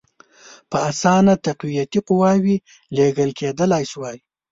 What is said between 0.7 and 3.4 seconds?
اسانه تقویتي قواوي لېږل